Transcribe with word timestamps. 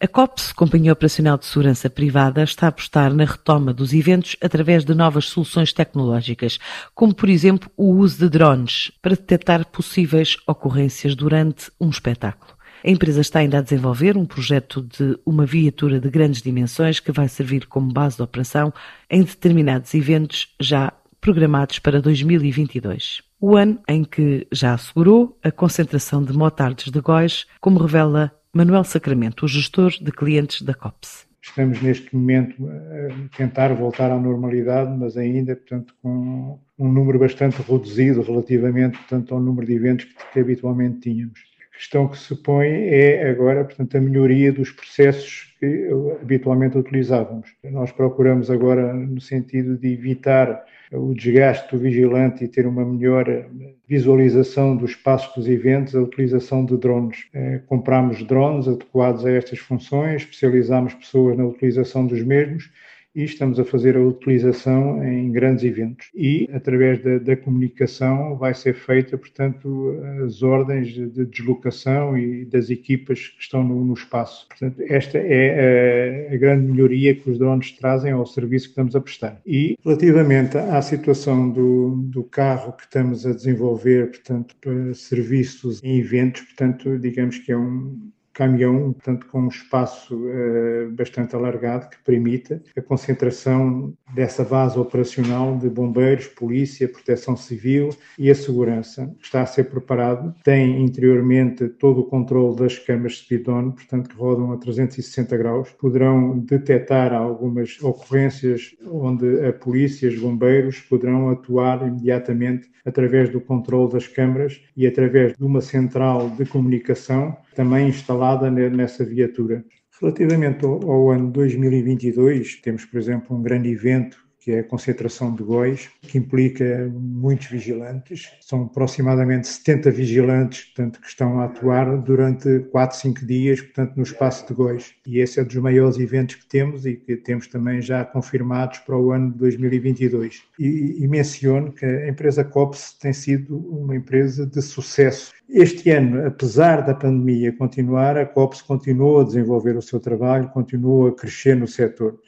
A 0.00 0.06
COPS, 0.06 0.52
Companhia 0.52 0.92
Operacional 0.92 1.36
de 1.36 1.44
Segurança 1.44 1.90
Privada, 1.90 2.44
está 2.44 2.66
a 2.66 2.68
apostar 2.68 3.12
na 3.12 3.24
retoma 3.24 3.74
dos 3.74 3.92
eventos 3.92 4.36
através 4.40 4.84
de 4.84 4.94
novas 4.94 5.24
soluções 5.24 5.72
tecnológicas, 5.72 6.60
como 6.94 7.12
por 7.12 7.28
exemplo 7.28 7.68
o 7.76 7.94
uso 7.94 8.18
de 8.18 8.28
drones 8.28 8.92
para 9.02 9.16
detectar 9.16 9.66
possíveis 9.66 10.36
ocorrências 10.46 11.16
durante 11.16 11.72
um 11.80 11.90
espetáculo. 11.90 12.52
A 12.84 12.88
empresa 12.88 13.20
está 13.20 13.40
ainda 13.40 13.58
a 13.58 13.60
desenvolver 13.60 14.16
um 14.16 14.24
projeto 14.24 14.82
de 14.82 15.18
uma 15.26 15.44
viatura 15.44 15.98
de 15.98 16.08
grandes 16.08 16.42
dimensões 16.42 17.00
que 17.00 17.10
vai 17.10 17.26
servir 17.26 17.66
como 17.66 17.92
base 17.92 18.18
de 18.18 18.22
operação 18.22 18.72
em 19.10 19.24
determinados 19.24 19.92
eventos 19.94 20.54
já 20.60 20.92
programados 21.20 21.80
para 21.80 22.00
2022. 22.00 23.20
O 23.40 23.56
ano 23.56 23.80
em 23.88 24.04
que 24.04 24.46
já 24.52 24.74
assegurou 24.74 25.36
a 25.42 25.50
concentração 25.50 26.22
de 26.22 26.32
motards 26.32 26.92
de 26.92 27.00
Góis, 27.00 27.46
como 27.60 27.80
revela 27.80 28.32
Manuel 28.52 28.84
Sacramento, 28.84 29.44
o 29.44 29.48
gestor 29.48 29.92
de 30.00 30.10
clientes 30.10 30.62
da 30.62 30.72
COPS. 30.74 31.26
Estamos 31.42 31.80
neste 31.80 32.14
momento 32.14 32.68
a 32.68 33.36
tentar 33.36 33.72
voltar 33.74 34.10
à 34.10 34.18
normalidade, 34.18 34.96
mas 34.96 35.16
ainda, 35.16 35.54
portanto, 35.54 35.94
com 36.02 36.58
um 36.78 36.92
número 36.92 37.18
bastante 37.18 37.60
reduzido 37.62 38.22
relativamente, 38.22 38.98
portanto, 38.98 39.34
ao 39.34 39.40
número 39.40 39.66
de 39.66 39.74
eventos 39.74 40.06
que, 40.06 40.14
que 40.32 40.40
habitualmente 40.40 41.00
tínhamos. 41.00 41.47
Questão 41.78 42.08
que 42.08 42.18
se 42.18 42.34
põe 42.34 42.66
é 42.66 43.30
agora, 43.30 43.64
portanto, 43.64 43.96
a 43.96 44.00
melhoria 44.00 44.52
dos 44.52 44.72
processos 44.72 45.54
que 45.60 45.88
habitualmente 46.20 46.76
utilizávamos. 46.76 47.54
Nós 47.62 47.92
procuramos 47.92 48.50
agora 48.50 48.92
no 48.92 49.20
sentido 49.20 49.76
de 49.76 49.92
evitar 49.92 50.64
o 50.92 51.14
desgaste 51.14 51.70
do 51.70 51.80
vigilante 51.80 52.42
e 52.42 52.48
ter 52.48 52.66
uma 52.66 52.84
melhor 52.84 53.46
visualização 53.86 54.76
do 54.76 54.86
espaço 54.86 55.32
dos 55.38 55.48
eventos, 55.48 55.94
a 55.94 56.02
utilização 56.02 56.64
de 56.64 56.76
drones. 56.76 57.28
Eh, 57.32 57.60
compramos 57.68 58.24
drones 58.24 58.66
adequados 58.66 59.24
a 59.24 59.30
estas 59.30 59.60
funções, 59.60 60.22
especializamos 60.22 60.94
pessoas 60.94 61.38
na 61.38 61.44
utilização 61.44 62.04
dos 62.04 62.24
mesmos 62.24 62.72
e 63.18 63.24
estamos 63.24 63.58
a 63.58 63.64
fazer 63.64 63.96
a 63.96 64.00
utilização 64.00 65.02
em 65.02 65.32
grandes 65.32 65.64
eventos. 65.64 66.08
E, 66.14 66.48
através 66.52 67.02
da, 67.02 67.18
da 67.18 67.36
comunicação, 67.36 68.36
vai 68.36 68.54
ser 68.54 68.74
feita, 68.74 69.18
portanto, 69.18 69.92
as 70.24 70.40
ordens 70.40 70.86
de 70.86 71.26
deslocação 71.26 72.16
e 72.16 72.44
das 72.44 72.70
equipas 72.70 73.26
que 73.26 73.42
estão 73.42 73.64
no, 73.64 73.84
no 73.84 73.94
espaço. 73.94 74.46
Portanto, 74.46 74.80
esta 74.88 75.18
é 75.18 76.28
a, 76.30 76.34
a, 76.34 76.36
grande 76.36 76.70
melhoria 76.70 77.12
que 77.12 77.28
os 77.28 77.40
drones 77.40 77.72
trazem 77.72 78.12
ao 78.12 78.24
serviço 78.24 78.66
que 78.66 78.70
estamos 78.70 78.94
a 78.94 79.00
prestar. 79.00 79.42
E, 79.44 79.76
relativamente 79.84 80.56
à 80.56 80.80
situação 80.80 81.50
do, 81.50 81.96
do 81.96 82.22
carro 82.22 82.72
que 82.74 82.84
estamos 82.84 83.26
a 83.26 83.32
desenvolver, 83.32 84.10
portanto, 84.10 84.54
para 84.60 84.94
serviços 84.94 85.82
em 85.82 85.98
eventos, 85.98 86.42
portanto, 86.42 86.96
digamos 87.00 87.36
que 87.38 87.50
é 87.50 87.58
um 87.58 87.98
caminhão, 88.38 88.92
portanto, 88.92 89.26
com 89.26 89.40
um 89.40 89.48
espaço 89.48 90.14
uh, 90.14 90.92
bastante 90.92 91.34
alargado 91.34 91.88
que 91.90 91.96
permita 92.04 92.62
a 92.76 92.80
concentração 92.80 93.92
dessa 94.14 94.44
base 94.44 94.78
operacional 94.78 95.58
de 95.58 95.68
bombeiros, 95.68 96.28
polícia, 96.28 96.88
proteção 96.88 97.36
civil 97.36 97.90
e 98.16 98.30
a 98.30 98.34
segurança. 98.36 99.12
Está 99.20 99.42
a 99.42 99.46
ser 99.46 99.64
preparado, 99.64 100.32
tem 100.44 100.84
interiormente 100.84 101.68
todo 101.68 102.02
o 102.02 102.04
controle 102.04 102.54
das 102.54 102.78
câmaras 102.78 103.14
de 103.14 103.18
speed-on, 103.24 103.72
portanto, 103.72 104.08
que 104.08 104.16
rodam 104.16 104.52
a 104.52 104.56
360 104.56 105.36
graus, 105.36 105.70
poderão 105.72 106.38
detectar 106.38 107.12
algumas 107.12 107.82
ocorrências 107.82 108.76
onde 108.86 109.44
a 109.44 109.52
polícia 109.52 110.08
os 110.08 110.16
bombeiros 110.16 110.78
poderão 110.78 111.30
atuar 111.30 111.84
imediatamente 111.88 112.70
através 112.84 113.28
do 113.30 113.40
controle 113.40 113.92
das 113.92 114.06
câmaras 114.06 114.60
e 114.76 114.86
através 114.86 115.36
de 115.36 115.44
uma 115.44 115.60
central 115.60 116.30
de 116.30 116.44
comunicação 116.46 117.36
também 117.58 117.88
instalada 117.88 118.48
nessa 118.52 119.04
viatura. 119.04 119.64
Relativamente 120.00 120.64
ao, 120.64 120.88
ao 120.88 121.10
ano 121.10 121.28
2022, 121.32 122.60
temos, 122.60 122.84
por 122.84 122.98
exemplo, 122.98 123.36
um 123.36 123.42
grande 123.42 123.68
evento 123.68 124.16
que 124.38 124.52
é 124.52 124.60
a 124.60 124.64
concentração 124.64 125.34
de 125.34 125.42
góis, 125.42 125.90
que 126.02 126.16
implica 126.16 126.90
muitos 126.94 127.48
vigilantes. 127.48 128.30
São 128.40 128.64
aproximadamente 128.64 129.48
70 129.48 129.90
vigilantes, 129.90 130.64
portanto, 130.64 131.00
que 131.00 131.08
estão 131.08 131.40
a 131.40 131.46
atuar 131.46 131.96
durante 131.98 132.60
4, 132.70 132.96
5 132.96 133.26
dias, 133.26 133.60
portanto, 133.60 133.96
no 133.96 134.02
espaço 134.02 134.46
de 134.46 134.54
góis. 134.54 134.94
E 135.06 135.18
esse 135.18 135.40
é 135.40 135.42
um 135.42 135.46
dos 135.46 135.56
maiores 135.56 135.98
eventos 135.98 136.36
que 136.36 136.46
temos 136.46 136.86
e 136.86 136.94
que 136.94 137.16
temos 137.16 137.46
também 137.48 137.82
já 137.82 138.04
confirmados 138.04 138.78
para 138.78 138.96
o 138.96 139.10
ano 139.10 139.32
de 139.32 139.38
2022. 139.38 140.42
E, 140.58 140.96
e 141.02 141.08
menciono 141.08 141.72
que 141.72 141.84
a 141.84 142.08
empresa 142.08 142.44
COPS 142.44 142.92
tem 143.00 143.12
sido 143.12 143.56
uma 143.56 143.96
empresa 143.96 144.46
de 144.46 144.62
sucesso. 144.62 145.32
Este 145.48 145.90
ano, 145.90 146.26
apesar 146.26 146.82
da 146.82 146.94
pandemia 146.94 147.52
continuar, 147.52 148.16
a 148.16 148.26
COPS 148.26 148.62
continuou 148.62 149.20
a 149.20 149.24
desenvolver 149.24 149.76
o 149.76 149.82
seu 149.82 149.98
trabalho, 149.98 150.48
continuou 150.50 151.08
a 151.08 151.14
crescer 151.14 151.56
no 151.56 151.66
setor. 151.66 152.18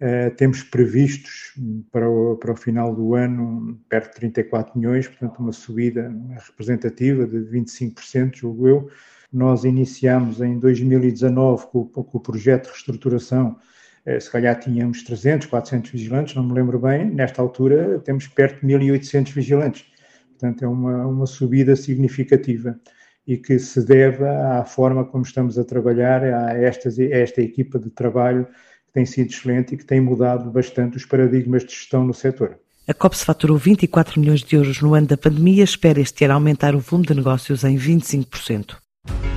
Uh, 0.00 0.34
temos 0.36 0.62
previstos 0.64 1.54
para 1.92 2.08
o, 2.10 2.36
para 2.36 2.52
o 2.52 2.56
final 2.56 2.92
do 2.94 3.14
ano 3.14 3.80
perto 3.88 4.08
de 4.08 4.16
34 4.16 4.76
milhões, 4.76 5.06
portanto 5.06 5.38
uma 5.38 5.52
subida 5.52 6.12
representativa 6.46 7.24
de 7.24 7.38
25%, 7.38 8.34
julgo 8.34 8.68
eu. 8.68 8.90
Nós 9.32 9.64
iniciamos 9.64 10.40
em 10.40 10.58
2019 10.58 11.66
com, 11.68 11.86
com 11.86 12.18
o 12.18 12.20
projeto 12.20 12.64
de 12.64 12.70
reestruturação, 12.70 13.56
uh, 14.04 14.20
se 14.20 14.30
calhar 14.30 14.58
tínhamos 14.58 15.04
300, 15.04 15.46
400 15.46 15.92
vigilantes, 15.92 16.34
não 16.34 16.42
me 16.42 16.54
lembro 16.54 16.80
bem, 16.80 17.08
nesta 17.08 17.40
altura 17.40 18.00
temos 18.00 18.26
perto 18.26 18.66
de 18.66 18.74
1.800 18.74 19.32
vigilantes, 19.32 19.86
portanto 20.30 20.64
é 20.64 20.68
uma, 20.68 21.06
uma 21.06 21.26
subida 21.26 21.76
significativa 21.76 22.78
e 23.26 23.36
que 23.36 23.58
se 23.60 23.84
deve 23.84 24.26
à 24.26 24.64
forma 24.64 25.04
como 25.04 25.22
estamos 25.22 25.56
a 25.56 25.64
trabalhar, 25.64 26.24
a, 26.24 26.48
a 26.48 26.58
esta 26.58 27.40
equipa 27.40 27.78
de 27.78 27.90
trabalho 27.90 28.46
tem 28.94 29.04
sido 29.04 29.28
excelente 29.28 29.74
e 29.74 29.76
que 29.76 29.84
tem 29.84 30.00
mudado 30.00 30.48
bastante 30.50 30.96
os 30.96 31.04
paradigmas 31.04 31.64
de 31.64 31.72
gestão 31.72 32.06
no 32.06 32.14
setor. 32.14 32.56
A 32.86 32.94
COPS 32.94 33.24
faturou 33.24 33.58
24 33.58 34.20
milhões 34.20 34.42
de 34.42 34.54
euros 34.54 34.80
no 34.80 34.94
ano 34.94 35.06
da 35.06 35.16
pandemia, 35.16 35.64
espera 35.64 36.00
este 36.00 36.24
ano 36.24 36.34
aumentar 36.34 36.76
o 36.76 36.78
volume 36.78 37.06
de 37.06 37.14
negócios 37.14 37.64
em 37.64 37.76
25%. 37.76 38.76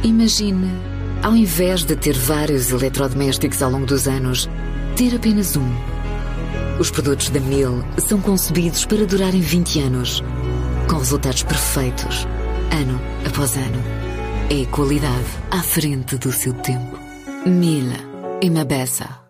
Imagine, 0.04 0.68
ao 1.24 1.36
invés 1.36 1.84
de 1.84 1.96
ter 1.96 2.14
vários 2.14 2.72
eletrodomésticos 2.72 3.62
ao 3.62 3.72
longo 3.72 3.86
dos 3.86 4.08
anos, 4.08 4.48
ter 4.96 5.16
apenas 5.16 5.56
um. 5.56 5.68
Os 6.80 6.92
produtos 6.92 7.30
da 7.30 7.40
Mil 7.40 7.84
são 7.98 8.22
concebidos 8.22 8.86
para 8.86 9.06
durarem 9.06 9.42
20 9.42 9.80
anos, 9.80 10.24
com 10.88 10.98
resultados 10.98 11.42
perfeitos, 11.42 12.28
ano 12.72 13.00
após 13.26 13.56
ano. 13.56 13.82
É 14.52 14.66
qualidade 14.70 15.26
à 15.50 15.64
frente 15.64 16.18
do 16.18 16.32
seu 16.32 16.54
tempo. 16.54 17.00
Mil, 17.46 17.88
uma 18.44 18.64
beça. 18.64 19.27